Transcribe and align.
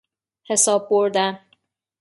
حساب 0.43 0.89
بردن 0.89 1.39